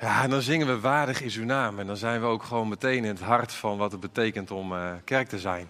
[0.00, 1.78] Ja, en dan zingen we waardig is uw naam.
[1.78, 4.72] En dan zijn we ook gewoon meteen in het hart van wat het betekent om
[4.72, 5.68] uh, kerk te zijn.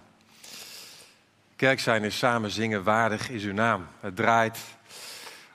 [1.57, 3.87] Kerk zijn is samen zingen, waardig is uw naam.
[4.01, 4.59] Het draait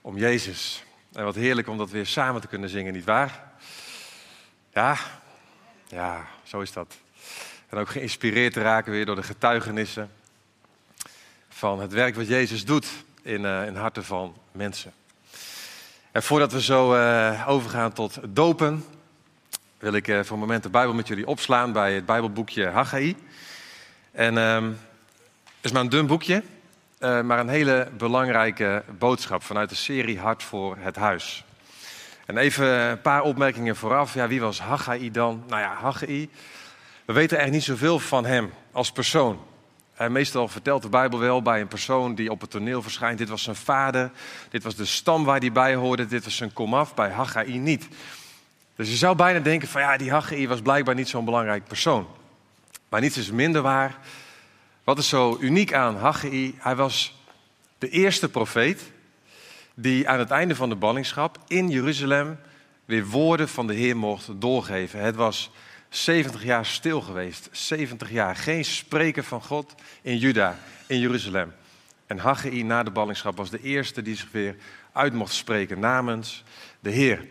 [0.01, 0.83] om Jezus.
[1.13, 3.43] En wat heerlijk om dat weer samen te kunnen zingen, nietwaar?
[4.73, 4.97] Ja,
[5.87, 6.95] ja, zo is dat.
[7.69, 10.11] En ook geïnspireerd te raken weer door de getuigenissen
[11.49, 12.87] van het werk wat Jezus doet
[13.21, 14.93] in, uh, in harten van mensen.
[16.11, 18.85] En voordat we zo uh, overgaan tot dopen,
[19.77, 23.15] wil ik uh, voor een moment de Bijbel met jullie opslaan bij het Bijbelboekje Haggai.
[24.11, 26.43] En uh, het is maar een dun boekje,
[26.99, 31.45] uh, maar een hele belangrijke boodschap vanuit de serie Hart voor het Huis.
[32.25, 34.13] En even een paar opmerkingen vooraf.
[34.13, 35.43] Ja, wie was Haggai dan?
[35.47, 36.29] Nou ja, Haggai,
[37.05, 39.39] we weten eigenlijk niet zoveel van hem als persoon.
[40.01, 43.17] En meestal vertelt de Bijbel wel bij een persoon die op het toneel verschijnt.
[43.17, 44.11] Dit was zijn vader,
[44.49, 47.87] dit was de stam waar hij bij hoorde, dit was zijn komaf, bij Haggai niet.
[48.75, 52.07] Dus je zou bijna denken van ja, die Haggai was blijkbaar niet zo'n belangrijk persoon.
[52.89, 53.97] Maar niets is minder waar.
[54.83, 56.55] Wat is zo uniek aan Haggai?
[56.57, 57.23] Hij was
[57.77, 58.91] de eerste profeet
[59.73, 62.39] die aan het einde van de ballingschap in Jeruzalem
[62.85, 64.99] weer woorden van de Heer mocht doorgeven.
[64.99, 65.51] Het was
[65.91, 67.49] 70 jaar stil geweest.
[67.51, 68.35] 70 jaar.
[68.35, 70.57] Geen spreken van God in Juda,
[70.87, 71.53] in Jeruzalem.
[72.05, 74.55] En Haggai na de ballingschap was de eerste die zich weer
[74.91, 76.43] uit mocht spreken namens
[76.79, 77.27] de Heer.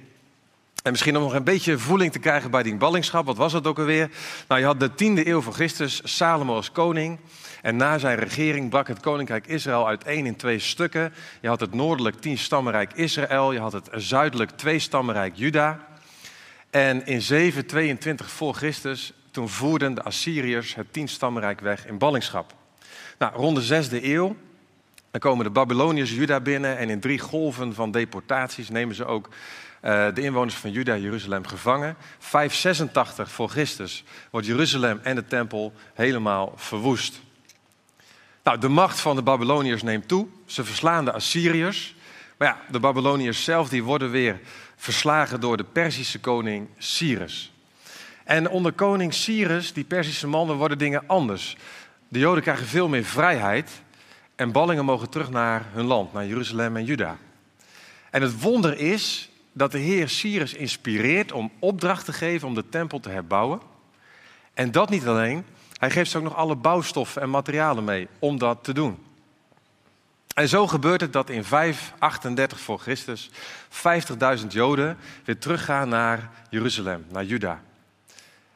[0.83, 3.27] En misschien om nog een beetje voeling te krijgen bij die ballingschap.
[3.27, 4.11] Wat was het ook alweer?
[4.48, 7.19] Nou, je had de tiende eeuw voor Christus, Salomo als koning.
[7.62, 11.12] En na zijn regering brak het koninkrijk Israël uiteen in twee stukken.
[11.41, 13.52] Je had het noordelijk tien stammenrijk Israël.
[13.52, 15.89] Je had het zuidelijk twee stammenrijk Juda.
[16.70, 22.54] En in 722 voor Christus, toen voerden de Assyriërs het tienstammenrijk weg in ballingschap.
[23.18, 24.36] Nou, rond de zesde eeuw,
[25.10, 29.28] dan komen de Babyloniërs Juda binnen en in drie golven van deportaties nemen ze ook
[29.82, 31.96] uh, de inwoners van Juda Jeruzalem gevangen.
[32.18, 37.20] 586 voor Christus wordt Jeruzalem en de tempel helemaal verwoest.
[38.42, 40.27] Nou, de macht van de Babyloniërs neemt toe.
[40.46, 41.95] Ze verslaan de Assyriërs.
[42.36, 44.40] Maar ja, de Babyloniërs zelf die worden weer
[44.80, 47.52] verslagen door de Perzische koning Cyrus.
[48.24, 51.57] En onder koning Cyrus, die Perzische mannen, worden dingen anders.
[52.08, 53.70] De Joden krijgen veel meer vrijheid
[54.36, 57.17] en ballingen mogen terug naar hun land, naar Jeruzalem en Juda.
[58.11, 62.69] En het wonder is dat de Heer Cyrus inspireert om opdracht te geven om de
[62.69, 63.61] tempel te herbouwen.
[64.55, 65.45] En dat niet alleen,
[65.79, 68.98] hij geeft ze ook nog alle bouwstoffen en materialen mee om dat te doen.
[70.35, 73.30] En zo gebeurt het dat in 538 voor Christus
[74.41, 77.61] 50.000 Joden weer teruggaan naar Jeruzalem, naar Juda.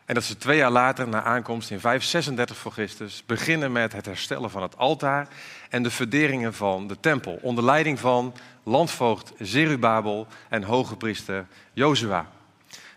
[0.04, 4.06] En dat ze twee jaar later, na aankomst in 536 voor Christus, beginnen met het
[4.06, 5.28] herstellen van het altaar
[5.70, 7.38] en de verderingen van de tempel.
[7.42, 12.26] Onder leiding van landvoogd Zerubabel en hoge priester Jozua.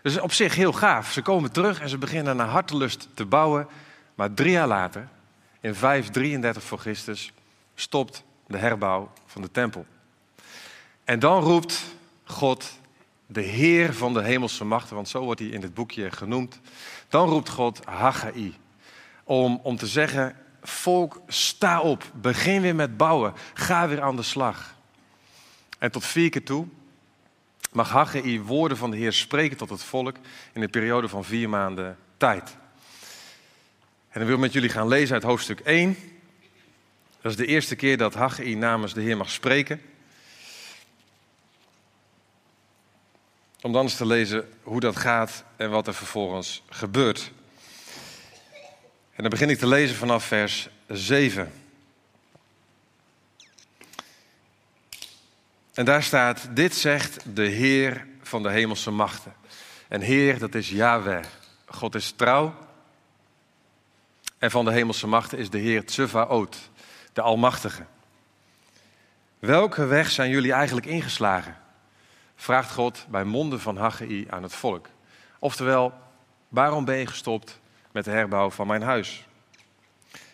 [0.02, 1.12] Dus op zich heel gaaf.
[1.12, 3.68] Ze komen terug en ze beginnen naar hartelust te bouwen.
[4.14, 5.08] Maar drie jaar later,
[5.60, 7.32] in 533 voor Christus,
[7.74, 9.86] stopt de herbouw van de tempel.
[11.04, 11.84] En dan roept
[12.24, 12.78] God,
[13.26, 16.60] de Heer van de hemelse machten, want zo wordt hij in dit boekje genoemd.
[17.08, 18.54] Dan roept God Haggai
[19.24, 24.22] om, om te zeggen, volk, sta op, begin weer met bouwen, ga weer aan de
[24.22, 24.74] slag.
[25.78, 26.66] En tot vier keer toe
[27.72, 30.16] mag Haggai woorden van de Heer spreken tot het volk
[30.52, 32.56] in een periode van vier maanden tijd.
[34.08, 35.96] En dan wil ik met jullie gaan lezen uit hoofdstuk 1,
[37.20, 39.80] dat is de eerste keer dat Haggai namens de Heer mag spreken.
[43.60, 47.30] Om dan eens te lezen hoe dat gaat en wat er vervolgens gebeurt.
[49.14, 51.52] En dan begin ik te lezen vanaf vers 7.
[55.74, 59.34] En daar staat, dit zegt de Heer van de hemelse machten.
[59.88, 61.24] En Heer, dat is Yahweh.
[61.66, 62.54] God is trouw.
[64.38, 66.70] En van de hemelse machten is de Heer Tsevaot
[67.18, 67.86] de Almachtige.
[69.38, 71.56] Welke weg zijn jullie eigenlijk ingeslagen?
[72.36, 74.88] Vraagt God bij monden van Haggai aan het volk.
[75.38, 75.92] Oftewel,
[76.48, 77.60] waarom ben je gestopt
[77.92, 79.26] met de herbouw van mijn huis?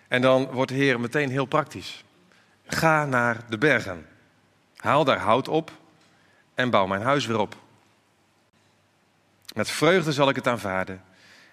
[0.09, 2.05] En dan wordt de Heer meteen heel praktisch.
[2.67, 4.07] Ga naar de bergen.
[4.77, 5.71] Haal daar hout op
[6.55, 7.57] en bouw mijn huis weer op.
[9.55, 11.05] Met vreugde zal ik het aanvaarden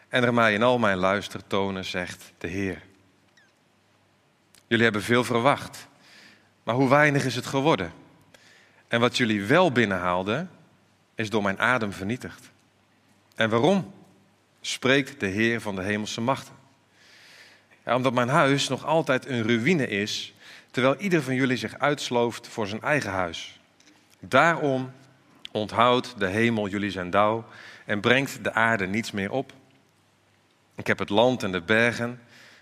[0.10, 2.90] en er mij in al mijn luister tonen, zegt de Heer.
[4.72, 5.88] Jullie hebben veel verwacht.
[6.64, 7.94] Maar hoe weinig is het geworden?
[8.88, 10.50] En wat jullie wel binnenhaalden,
[11.16, 12.52] is door mijn adem vernietigd.
[13.36, 13.94] En waarom?
[14.62, 16.54] Spreekt de Heer van de hemelse machten.
[17.86, 20.34] Ja, omdat mijn huis nog altijd een ruïne is,
[20.72, 23.60] terwijl ieder van jullie zich uitslooft voor zijn eigen huis.
[24.20, 24.92] Daarom
[25.52, 27.46] Onthoud de hemel jullie zijn dauw
[27.86, 29.54] en brengt de aarde niets meer op.
[30.76, 32.20] Ik heb het land en de bergen,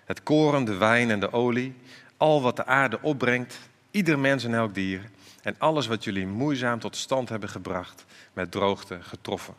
[0.10, 1.76] het koren, de wijn en de olie,
[2.18, 3.60] al wat de aarde opbrengt,
[3.92, 5.10] ieder mens en elk dier,
[5.42, 9.54] en alles wat jullie moeizaam tot stand hebben gebracht, met droogte getroffen.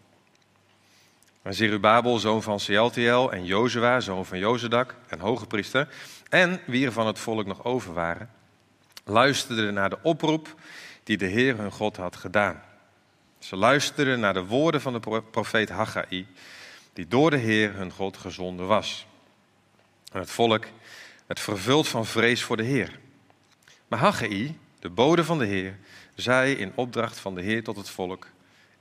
[1.43, 5.89] En Zerubabel, zoon van Sealtiel, en Jozua, zoon van Jozedak, en hoge priester,
[6.29, 8.31] en wie er van het volk nog over waren,
[9.05, 10.55] luisterden naar de oproep
[11.05, 12.63] die de Heer hun God had gedaan.
[13.39, 16.27] Ze luisterden naar de woorden van de profeet Haggai,
[16.93, 19.09] die door de Heer hun God gezonden was.
[20.11, 20.67] En het volk
[21.27, 22.99] werd vervuld van vrees voor de Heer.
[23.89, 25.77] Maar Haggai, de bode van de Heer,
[26.15, 28.27] zei in opdracht van de Heer tot het volk: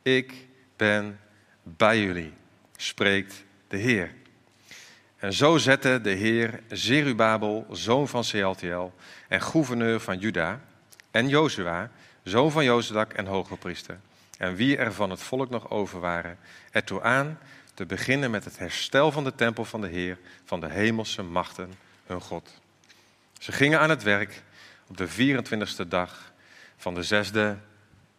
[0.01, 0.33] Ik
[0.75, 1.19] ben
[1.63, 2.33] bij jullie,
[2.75, 4.13] spreekt de Heer.
[5.17, 8.93] En zo zette de Heer Zerubabel, zoon van Sealtiel
[9.27, 10.61] en gouverneur van Juda,
[11.11, 11.91] en Jozua,
[12.23, 13.99] zoon van Jozadak en hoge priester,
[14.37, 16.37] en wie er van het volk nog over waren,
[16.71, 17.39] ertoe aan
[17.79, 21.73] te beginnen met het herstel van de tempel van de Heer, van de hemelse machten,
[22.05, 22.59] hun God.
[23.39, 24.43] Ze gingen aan het werk
[24.87, 26.31] op de 24e dag
[26.77, 27.57] van de zesde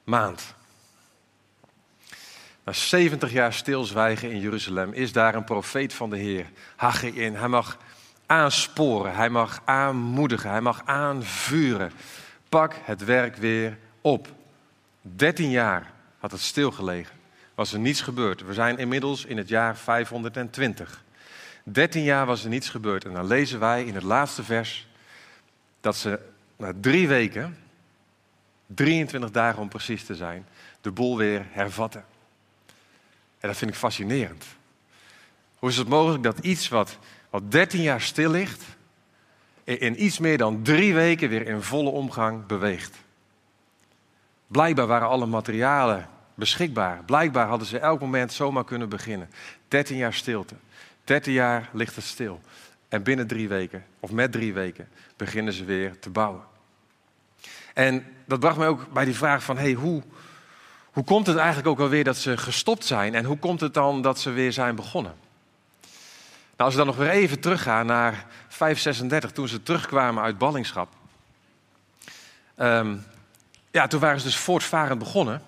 [0.05, 0.55] maand.
[2.65, 6.47] Na 70 jaar stilzwijgen in Jeruzalem is daar een profeet van de Heer,
[6.77, 7.35] Haggai in.
[7.35, 7.79] Hij mag
[8.27, 11.93] aansporen, hij mag aanmoedigen, hij mag aanvuren.
[12.49, 14.29] Pak het werk weer op.
[15.03, 17.19] 13 jaar had het stilgelegen.
[17.61, 18.47] Was er niets gebeurd.
[18.47, 21.05] We zijn inmiddels in het jaar 520.
[21.62, 23.05] 13 jaar was er niets gebeurd.
[23.05, 24.89] En dan lezen wij in het laatste vers
[25.81, 26.19] dat ze
[26.57, 27.59] na drie weken,
[28.67, 30.47] 23 dagen om precies te zijn,
[30.81, 32.05] de boel weer hervatten.
[33.39, 34.45] En dat vind ik fascinerend.
[35.59, 36.99] Hoe is het mogelijk dat iets wat,
[37.31, 38.63] wat 13 jaar stil ligt,
[39.65, 42.97] in iets meer dan drie weken weer in volle omgang beweegt?
[44.47, 46.09] Blijkbaar waren alle materialen
[46.41, 47.05] beschikbaar.
[47.05, 49.31] Blijkbaar hadden ze elk moment zomaar kunnen beginnen.
[49.69, 50.55] 13 jaar stilte.
[51.05, 52.41] 13 jaar ligt het stil.
[52.89, 56.43] En binnen drie weken, of met drie weken, beginnen ze weer te bouwen.
[57.75, 60.03] En dat bracht mij ook bij die vraag van, hey, hoe,
[60.85, 63.15] hoe komt het eigenlijk ook alweer dat ze gestopt zijn?
[63.15, 65.15] En hoe komt het dan dat ze weer zijn begonnen?
[66.57, 70.89] Nou, als we dan nog weer even teruggaan naar 536, toen ze terugkwamen uit ballingschap.
[72.57, 73.05] Um,
[73.71, 75.43] ja, toen waren ze dus voortvarend begonnen,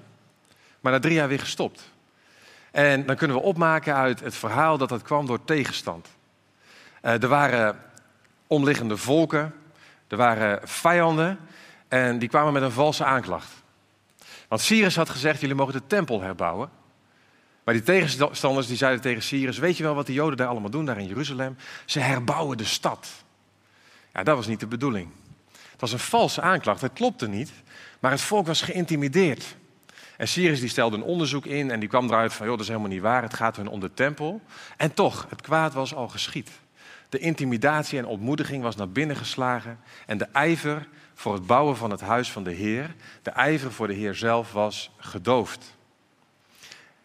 [0.82, 1.90] maar na drie jaar weer gestopt.
[2.70, 6.08] En dan kunnen we opmaken uit het verhaal dat dat kwam door tegenstand.
[7.02, 7.80] Uh, er waren
[8.46, 9.54] omliggende volken,
[10.08, 11.38] er waren vijanden
[11.88, 13.50] en die kwamen met een valse aanklacht.
[14.48, 16.70] Want Cyrus had gezegd, jullie mogen de tempel herbouwen.
[17.64, 20.70] Maar die tegenstanders die zeiden tegen Cyrus, weet je wel wat de Joden daar allemaal
[20.70, 21.56] doen, daar in Jeruzalem?
[21.84, 23.08] Ze herbouwen de stad.
[24.12, 25.10] Ja, dat was niet de bedoeling.
[25.52, 27.52] Het was een valse aanklacht, het klopte niet.
[28.00, 29.56] Maar het volk was geïntimideerd.
[30.22, 32.68] En Cyrus die stelde een onderzoek in en die kwam eruit van, joh, dat is
[32.68, 34.40] helemaal niet waar, het gaat hun om de tempel.
[34.76, 36.50] En toch, het kwaad was al geschied.
[37.08, 41.90] De intimidatie en ontmoediging was naar binnen geslagen en de ijver voor het bouwen van
[41.90, 45.76] het huis van de Heer, de ijver voor de Heer zelf was gedoofd.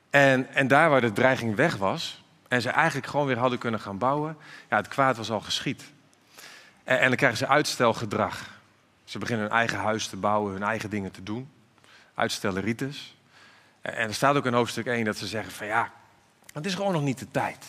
[0.09, 3.79] En, en daar waar de dreiging weg was en ze eigenlijk gewoon weer hadden kunnen
[3.79, 4.37] gaan bouwen,
[4.69, 5.83] ja, het kwaad was al geschied.
[6.83, 8.59] En, en dan krijgen ze uitstelgedrag.
[9.03, 11.55] Ze beginnen hun eigen huis te bouwen, hun eigen dingen te doen.
[12.17, 13.15] Uitstellen rites.
[13.81, 15.91] En er staat ook in hoofdstuk 1 dat ze zeggen van ja,
[16.53, 17.65] het is gewoon nog niet de tijd.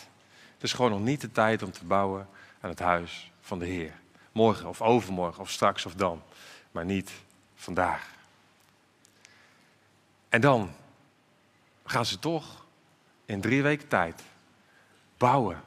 [0.55, 2.29] Het is gewoon nog niet de tijd om te bouwen
[2.61, 3.93] aan het huis van de Heer.
[4.33, 6.23] Morgen of overmorgen of straks of dan.
[6.71, 7.11] Maar niet
[7.55, 8.09] vandaag.
[10.29, 10.71] En dan
[11.85, 12.65] gaan ze toch
[13.25, 14.23] in drie weken tijd
[15.17, 15.63] bouwen.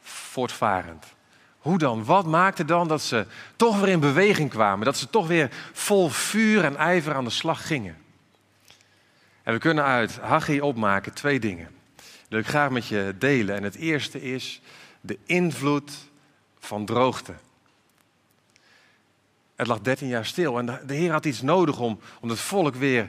[0.00, 1.06] Voortvarend.
[1.58, 2.04] Hoe dan?
[2.04, 3.26] Wat maakte dan dat ze
[3.56, 4.84] toch weer in beweging kwamen?
[4.84, 8.03] Dat ze toch weer vol vuur en ijver aan de slag gingen?
[9.44, 11.68] En we kunnen uit Haggai opmaken twee dingen.
[12.28, 13.56] Dat ik graag met je delen.
[13.56, 14.60] En het eerste is
[15.00, 15.92] de invloed
[16.58, 17.34] van droogte.
[19.56, 22.74] Het lag 13 jaar stil en de Heer had iets nodig om, om het volk
[22.74, 23.08] weer,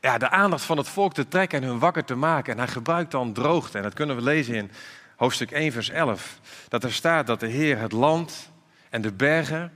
[0.00, 2.52] ja, de aandacht van het volk te trekken en hun wakker te maken.
[2.52, 3.76] En hij gebruikt dan droogte.
[3.76, 4.70] En dat kunnen we lezen in
[5.16, 6.38] hoofdstuk 1, vers 11.
[6.68, 8.50] Dat er staat dat de Heer het land
[8.90, 9.72] en de bergen,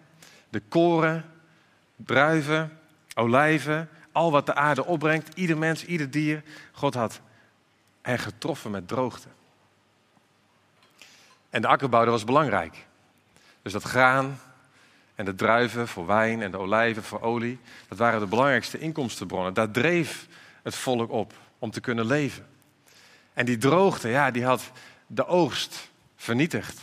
[0.49, 1.25] de koren,
[1.97, 2.79] druiven,
[3.15, 7.21] olijven, al wat de aarde opbrengt, ieder mens, ieder dier, God had
[8.03, 9.29] hen getroffen met droogte.
[11.51, 12.87] En de akkerbouw was belangrijk.
[13.63, 14.41] Dus dat graan
[15.15, 19.55] en de druiven voor wijn en de olijven voor olie, dat waren de belangrijkste inkomstenbronnen.
[19.55, 20.27] Daar dreef
[20.63, 22.47] het volk op om te kunnen leven.
[23.33, 24.71] En die droogte, ja, die had
[25.07, 26.81] de oogst vernietigd.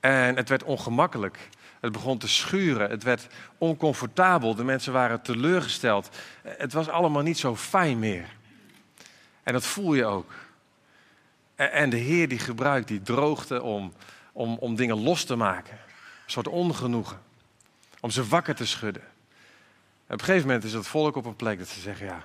[0.00, 1.38] En het werd ongemakkelijk.
[1.84, 2.90] Het begon te schuren.
[2.90, 3.26] Het werd
[3.58, 4.54] oncomfortabel.
[4.54, 6.08] De mensen waren teleurgesteld.
[6.42, 8.36] Het was allemaal niet zo fijn meer.
[9.42, 10.32] En dat voel je ook.
[11.54, 13.92] En de Heer die gebruikt die droogte om,
[14.32, 15.72] om, om dingen los te maken.
[16.24, 17.20] Een soort ongenoegen.
[18.00, 19.02] Om ze wakker te schudden.
[20.06, 22.24] En op een gegeven moment is het volk op een plek dat ze zeggen, ja,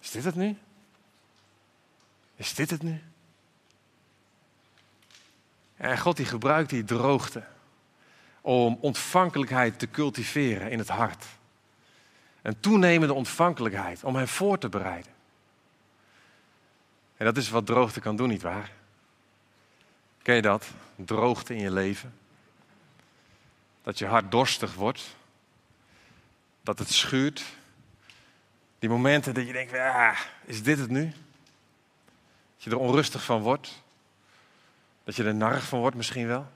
[0.00, 0.56] is dit het nu?
[2.36, 3.02] Is dit het nu?
[5.76, 7.54] En God die gebruikt die droogte
[8.46, 11.26] om ontvankelijkheid te cultiveren in het hart.
[12.42, 15.12] Een toenemende ontvankelijkheid om hen voor te bereiden.
[17.16, 18.72] En dat is wat droogte kan doen, nietwaar?
[20.22, 20.70] Ken je dat?
[20.96, 22.14] Droogte in je leven.
[23.82, 25.16] Dat je hart dorstig wordt.
[26.62, 27.44] Dat het schuurt.
[28.78, 31.04] Die momenten dat je denkt, ah, is dit het nu?
[32.54, 33.82] Dat je er onrustig van wordt.
[35.04, 36.54] Dat je er narig van wordt misschien wel.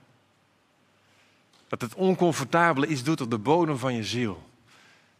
[1.71, 4.43] Dat het oncomfortabele iets doet op de bodem van je ziel.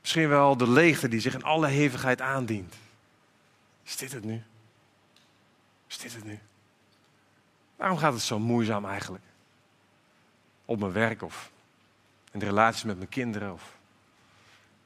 [0.02, 2.76] Misschien wel de leegte die zich in alle hevigheid aandient.
[3.84, 4.44] Is dit het nu?
[5.88, 6.40] Is dit het nu?
[7.76, 9.24] Waarom gaat het zo moeizaam eigenlijk?
[10.66, 11.52] Op mijn werk of
[12.32, 13.78] in de relatie met mijn kinderen of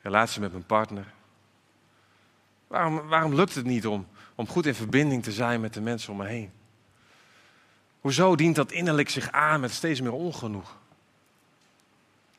[0.01, 1.13] relatie met mijn partner.
[2.67, 6.12] Waarom, waarom lukt het niet om, om goed in verbinding te zijn met de mensen
[6.12, 6.51] om me heen?
[8.01, 10.84] Hoezo dient dat innerlijk zich aan met steeds meer ongenoeg?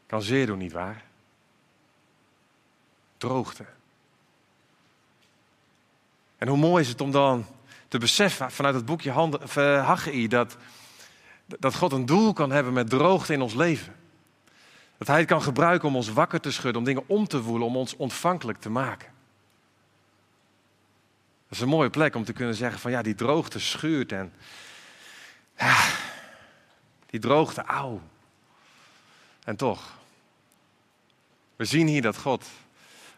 [0.07, 1.05] Kan zeer doen, nietwaar?
[3.17, 3.65] Droogte.
[6.39, 7.47] En hoe mooi is het om dan
[7.89, 9.11] te beseffen vanuit het boekje
[9.81, 10.57] Haggai dat,
[11.47, 13.95] dat God een doel kan hebben met droogte in ons leven.
[14.99, 17.67] Dat Hij het kan gebruiken om ons wakker te schudden, om dingen om te voelen,
[17.67, 19.09] om ons ontvankelijk te maken.
[21.49, 24.33] Dat is een mooie plek om te kunnen zeggen van ja, die droogte schuurt en
[25.57, 25.77] ja,
[27.07, 28.01] die droogte, auw.
[29.47, 29.95] En toch,
[31.57, 32.47] we zien hier dat God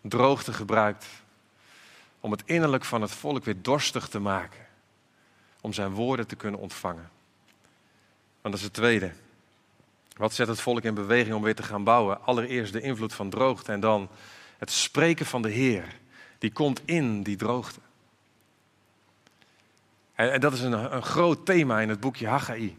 [0.00, 1.06] droogte gebruikt
[2.20, 4.66] om het innerlijk van het volk weer dorstig te maken.
[5.60, 7.10] Om zijn woorden te kunnen ontvangen.
[8.40, 9.12] Want dat is het tweede.
[10.16, 12.24] Wat zet het volk in beweging om weer te gaan bouwen?
[12.24, 14.08] Allereerst de invloed van droogte en dan
[14.58, 15.96] het spreken van de Heer.
[16.38, 17.80] Die komt in die droogte.
[20.14, 22.76] En, dat is een, een groot thema in het boekje Haggai.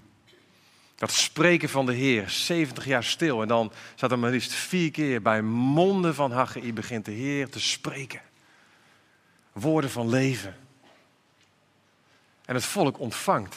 [1.00, 3.41] Dat spreken van de Heer, 70 jaar stil.
[3.41, 7.50] En dan staat er maar liefst vier keer bij monden van Haggai begint de Heer
[7.50, 8.22] te spreken.
[9.51, 10.56] Woorden van leven.
[12.46, 13.56] En het volk ontvangt.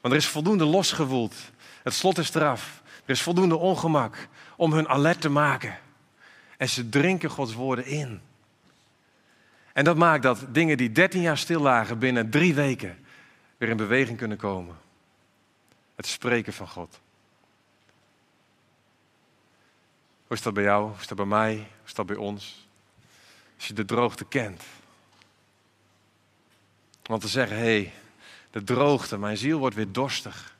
[0.00, 1.34] Want er is voldoende losgewoeld.
[1.82, 2.82] Het slot is eraf.
[3.04, 5.78] Er is voldoende ongemak om hun alert te maken.
[6.56, 8.20] En ze drinken Gods woorden in.
[9.72, 12.98] En dat maakt dat dingen die 13 jaar stil lagen binnen drie weken
[13.56, 14.88] weer in beweging kunnen komen.
[16.00, 17.00] Het spreken van God.
[20.26, 20.88] Hoe is dat bij jou?
[20.88, 21.54] Hoe is dat bij mij?
[21.54, 22.68] Hoe is dat bij ons?
[23.56, 24.62] Als je de droogte kent.
[27.02, 27.92] Want te zeggen, hé, hey,
[28.50, 30.56] de droogte, mijn ziel wordt weer dorstig.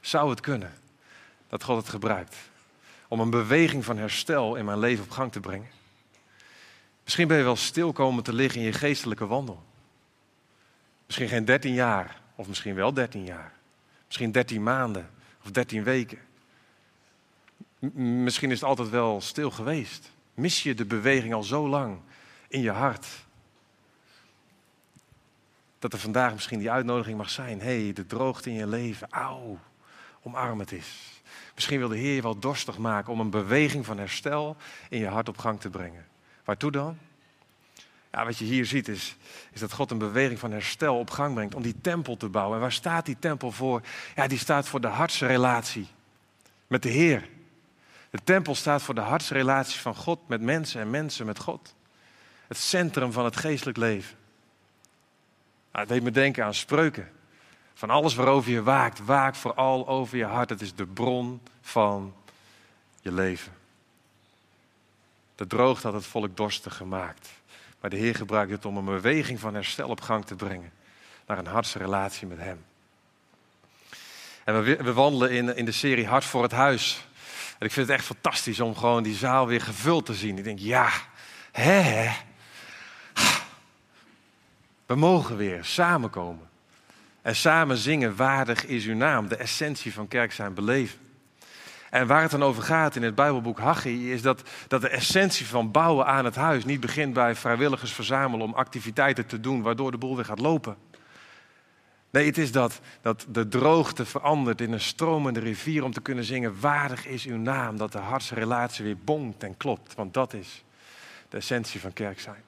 [0.00, 0.78] Zou het kunnen
[1.48, 2.36] dat God het gebruikt
[3.08, 5.70] om een beweging van herstel in mijn leven op gang te brengen?
[7.04, 9.62] Misschien ben je wel stil komen te liggen in je geestelijke wandel.
[11.06, 13.56] Misschien geen 13 jaar, of misschien wel 13 jaar.
[14.08, 15.10] Misschien 13 maanden
[15.44, 16.18] of 13 weken.
[17.94, 20.10] misschien is het altijd wel stil geweest.
[20.34, 21.98] Mis je de beweging al zo lang
[22.48, 23.06] in je hart?
[25.78, 27.60] Dat er vandaag misschien die uitnodiging mag zijn.
[27.60, 29.08] Hé, hey, de droogte in je leven.
[29.10, 29.58] Auw,
[30.22, 31.22] omarm het is.
[31.54, 34.56] Misschien wil de Heer je wel dorstig maken om een beweging van herstel
[34.88, 36.06] in je hart op gang te brengen.
[36.44, 36.98] Waartoe dan?
[38.12, 39.16] Ja, wat je hier ziet is,
[39.52, 42.54] is dat God een beweging van herstel op gang brengt om die tempel te bouwen.
[42.54, 43.82] En waar staat die tempel voor?
[44.16, 45.86] Ja, die staat voor de hartsrelatie
[46.66, 47.28] met de Heer.
[48.10, 51.74] De tempel staat voor de hartsrelatie van God met mensen en mensen met God.
[52.46, 54.16] Het centrum van het geestelijk leven.
[55.72, 57.10] Nou, het deed me denken aan spreuken.
[57.74, 60.50] Van alles waarover je waakt, waak vooral over je hart.
[60.50, 62.14] Het is de bron van
[63.00, 63.52] je leven.
[65.34, 67.28] De droogte had het volk dorstig gemaakt.
[67.80, 70.72] Maar de Heer gebruikt het om een beweging van herstel op gang te brengen.
[71.26, 72.64] Naar een hartsrelatie met Hem.
[74.44, 77.06] En we, we wandelen in, in de serie Hart voor het Huis.
[77.58, 80.38] En ik vind het echt fantastisch om gewoon die zaal weer gevuld te zien.
[80.38, 80.90] Ik denk, ja,
[81.52, 82.10] hè,
[84.86, 86.48] we mogen weer samenkomen.
[87.22, 89.28] En samen zingen, waardig is uw naam.
[89.28, 90.98] De essentie van kerk zijn beleven.
[91.90, 95.46] En waar het dan over gaat in het Bijbelboek Haggai, is dat, dat de essentie
[95.46, 99.90] van bouwen aan het huis niet begint bij vrijwilligers verzamelen om activiteiten te doen waardoor
[99.90, 100.76] de boel weer gaat lopen.
[102.10, 106.24] Nee, het is dat, dat de droogte verandert in een stromende rivier om te kunnen
[106.24, 109.94] zingen, waardig is uw naam, dat de hartsrelatie weer bonkt en klopt.
[109.94, 110.64] Want dat is
[111.28, 112.42] de essentie van kerk zijn.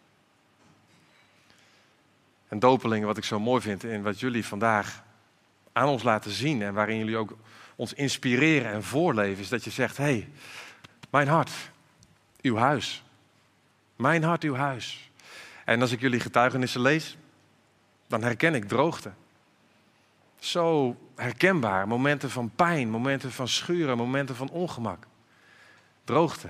[2.48, 5.02] En dopelingen, wat ik zo mooi vind in wat jullie vandaag
[5.72, 7.36] aan ons laten zien en waarin jullie ook
[7.80, 10.28] ons inspireren en voorleven, is dat je zegt: hé, hey,
[11.10, 11.50] mijn hart,
[12.40, 13.04] uw huis.
[13.96, 15.10] Mijn hart, uw huis.
[15.64, 17.16] En als ik jullie getuigenissen lees,
[18.06, 19.12] dan herken ik droogte.
[20.38, 21.88] Zo herkenbaar.
[21.88, 25.06] Momenten van pijn, momenten van schuren, momenten van ongemak.
[26.04, 26.48] Droogte.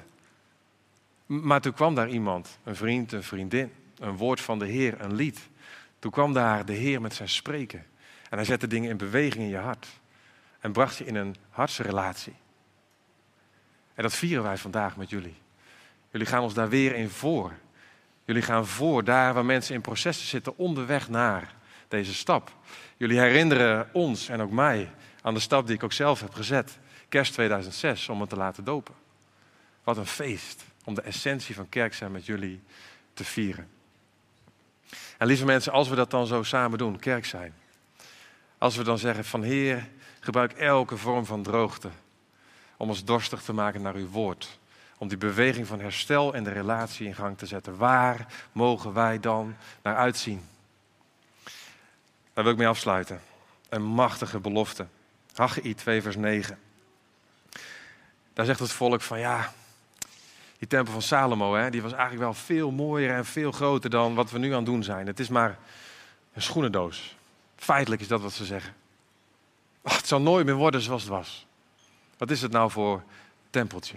[1.27, 5.15] Maar toen kwam daar iemand, een vriend, een vriendin, een woord van de Heer, een
[5.15, 5.49] lied.
[5.99, 7.87] Toen kwam daar de Heer met zijn spreken.
[8.31, 10.00] En hij zette dingen in beweging in je hart.
[10.61, 12.35] En bracht je in een hartsrelatie.
[13.95, 15.37] En dat vieren wij vandaag met jullie.
[16.11, 17.53] Jullie gaan ons daar weer in voor.
[18.25, 21.55] Jullie gaan voor daar waar mensen in processen zitten onderweg naar
[21.89, 22.53] deze stap.
[22.97, 24.91] Jullie herinneren ons en ook mij
[25.23, 26.79] aan de stap die ik ook zelf heb gezet.
[27.09, 28.95] Kerst 2006 om het te laten dopen.
[29.85, 32.61] Wat een feest om de essentie van kerk zijn met jullie
[33.13, 33.69] te vieren.
[35.19, 37.55] En lieve mensen, als we dat dan zo samen doen, kerk zijn.
[38.59, 39.89] Als we dan zeggen van Heer,
[40.21, 41.91] gebruik elke vorm van droogte
[42.77, 44.59] om ons dorstig te maken naar uw woord.
[44.99, 47.77] Om die beweging van herstel en de relatie in gang te zetten.
[47.77, 50.49] Waar mogen wij dan naar uitzien?
[52.33, 53.21] Daar wil ik mee afsluiten.
[53.69, 54.87] Een machtige belofte.
[55.35, 56.59] Haggai 2 vers 9.
[58.33, 59.53] Daar zegt het volk van ja,
[60.59, 64.15] die tempel van Salomo, hè, die was eigenlijk wel veel mooier en veel groter dan
[64.15, 65.07] wat we nu aan het doen zijn.
[65.07, 65.59] Het is maar
[66.33, 67.17] een schoenendoos.
[67.57, 68.75] Feitelijk is dat wat ze zeggen.
[69.83, 71.47] Ach, het zal nooit meer worden zoals het was.
[72.19, 73.03] Wat is het nou voor
[73.51, 73.97] tempeltje?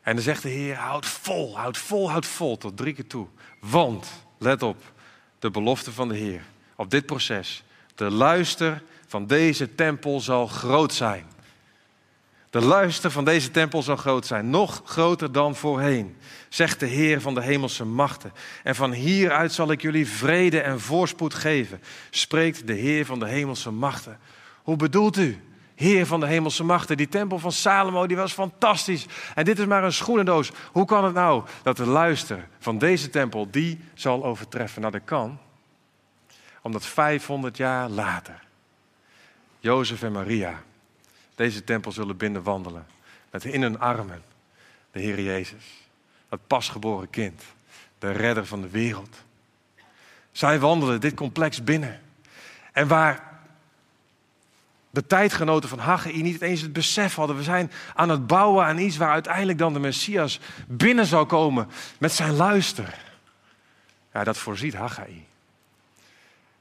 [0.00, 3.26] En dan zegt de Heer, houd vol, houd vol, houd vol, tot drie keer toe.
[3.60, 4.82] Want, let op,
[5.38, 6.42] de belofte van de Heer
[6.74, 7.62] op dit proces.
[7.94, 11.26] De luister van deze tempel zal groot zijn.
[12.50, 16.16] De luister van deze tempel zal groot zijn, nog groter dan voorheen,
[16.48, 18.32] zegt de Heer van de hemelse machten.
[18.62, 23.28] En van hieruit zal ik jullie vrede en voorspoed geven, spreekt de Heer van de
[23.28, 24.18] hemelse machten.
[24.62, 25.40] Hoe bedoelt u?
[25.74, 26.96] Heer van de hemelse machten.
[26.96, 29.06] Die tempel van Salomo die was fantastisch.
[29.34, 30.50] En dit is maar een schoenendoos.
[30.72, 34.80] Hoe kan het nou dat de luister van deze tempel die zal overtreffen?
[34.80, 35.38] Nou, dat kan.
[36.62, 38.42] Omdat 500 jaar later
[39.58, 40.62] Jozef en Maria
[41.40, 42.86] deze tempel zullen binnenwandelen.
[43.30, 44.22] Met in hun armen
[44.92, 45.64] de Heer Jezus.
[46.28, 47.42] Het pasgeboren kind.
[47.98, 49.16] De redder van de wereld.
[50.32, 52.00] Zij wandelen dit complex binnen.
[52.72, 53.40] En waar
[54.90, 57.36] de tijdgenoten van Haggai niet eens het besef hadden.
[57.36, 61.68] We zijn aan het bouwen aan iets waar uiteindelijk dan de Messias binnen zou komen
[61.98, 62.98] met zijn luister.
[64.12, 65.26] Ja, dat voorziet Haggai.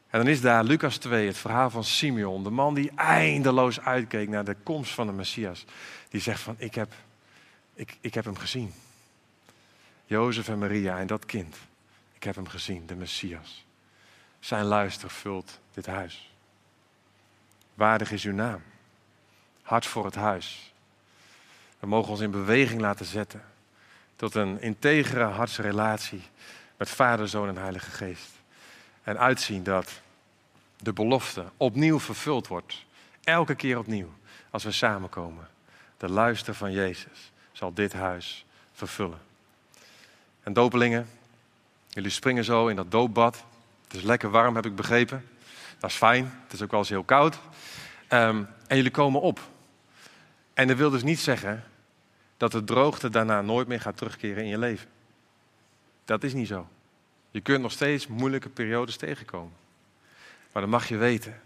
[0.10, 4.30] En dan is daar Lucas 2, het verhaal van Simeon, de man die eindeloos uitkeek
[4.30, 5.66] naar de komst van de Messias.
[6.10, 6.94] Die zegt van, ik heb,
[7.74, 8.74] ik, ik heb hem gezien.
[10.06, 11.56] Jozef en Maria en dat kind,
[12.14, 13.66] ik heb hem gezien, de Messias.
[14.40, 16.34] Zijn luister vult dit huis.
[17.74, 18.62] Waardig is uw naam.
[19.62, 20.74] Hart voor het huis.
[21.80, 23.44] We mogen ons in beweging laten zetten
[24.16, 26.22] tot een integere hartsrelatie
[26.78, 28.39] met Vader, Zoon en Heilige Geest.
[29.10, 30.02] En uitzien dat
[30.78, 32.86] de belofte opnieuw vervuld wordt.
[33.24, 34.14] Elke keer opnieuw
[34.50, 35.48] als we samenkomen.
[35.98, 39.18] De luister van Jezus zal dit huis vervullen.
[40.44, 41.10] En dopelingen,
[41.90, 43.44] jullie springen zo in dat doopbad.
[43.84, 45.30] Het is lekker warm, heb ik begrepen.
[45.80, 46.40] Dat is fijn.
[46.44, 47.40] Het is ook wel eens heel koud.
[48.10, 49.40] Um, en jullie komen op.
[50.54, 51.64] En dat wil dus niet zeggen
[52.38, 54.90] dat de droogte daarna nooit meer gaat terugkeren in je leven.
[56.06, 56.68] Dat is niet zo.
[57.32, 59.54] Je kunt nog steeds moeilijke periodes tegenkomen.
[60.52, 61.42] Maar dan mag je weten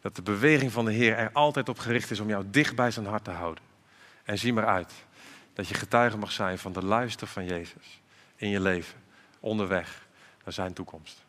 [0.00, 2.90] dat de beweging van de Heer er altijd op gericht is om jou dicht bij
[2.90, 3.64] zijn hart te houden.
[4.24, 4.92] En zie maar uit
[5.54, 8.00] dat je getuige mag zijn van de luister van Jezus
[8.36, 8.98] in je leven,
[9.40, 10.06] onderweg
[10.44, 11.24] naar zijn toekomst.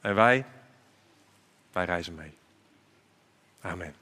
[0.00, 0.44] En wij,
[1.72, 2.34] wij reizen mee.
[3.60, 3.94] Amen.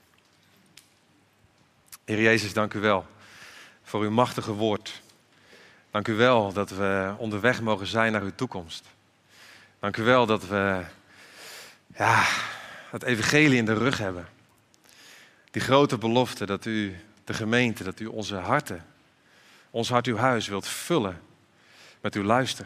[2.05, 3.05] Heer Jezus, dank u wel
[3.83, 5.01] voor uw machtige woord.
[5.91, 8.85] Dank u wel dat we onderweg mogen zijn naar uw toekomst.
[9.79, 10.83] Dank u wel dat we
[11.95, 12.25] ja,
[12.89, 14.27] het evangelie in de rug hebben.
[15.51, 18.85] Die grote belofte dat u de gemeente, dat u onze harten,
[19.69, 21.21] ons hart, uw huis wilt vullen
[22.01, 22.65] met uw luister.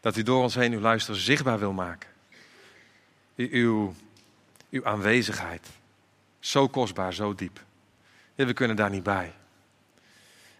[0.00, 2.10] Dat u door ons heen uw luister zichtbaar wil maken.
[3.36, 3.94] Uw,
[4.70, 5.68] uw aanwezigheid.
[6.40, 7.60] Zo kostbaar, zo diep.
[8.34, 9.32] we kunnen daar niet bij.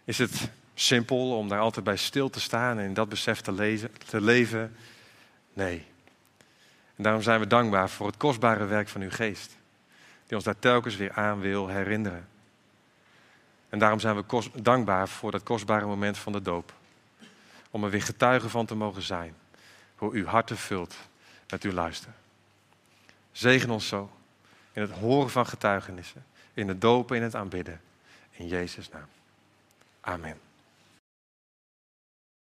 [0.05, 3.53] Is het simpel om daar altijd bij stil te staan en in dat besef te,
[3.53, 4.77] lezen, te leven?
[5.55, 5.87] Nee.
[6.97, 9.57] En daarom zijn we dankbaar voor het kostbare werk van uw geest.
[10.27, 12.29] Die ons daar telkens weer aan wil herinneren.
[13.69, 16.73] En daarom zijn we dankbaar voor dat kostbare moment van de doop.
[17.71, 19.35] Om er weer getuigen van te mogen zijn.
[19.97, 20.95] Hoe uw harten vult
[21.49, 22.15] met uw luisteren.
[23.33, 24.11] Zegen ons zo
[24.73, 27.81] in het horen van getuigenissen, in het dopen, in het aanbidden.
[28.31, 29.09] In Jezus' naam.
[30.01, 30.39] Amen.